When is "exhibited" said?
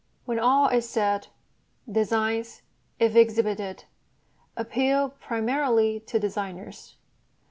3.15-3.83